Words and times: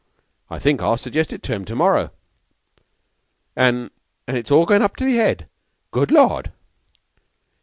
I 0.49 0.57
think 0.57 0.81
I'll 0.81 0.97
suggest 0.97 1.31
it 1.31 1.43
to 1.43 1.53
him 1.53 1.63
to 1.65 1.75
morrow." 1.75 2.09
"An' 3.55 3.91
it's 4.27 4.49
all 4.49 4.65
goin' 4.65 4.81
up 4.81 4.95
to 4.95 5.03
the 5.05 5.19
'Ead. 5.21 5.43
Oh, 5.43 5.47
Good 5.91 6.09
Lord!" 6.09 6.51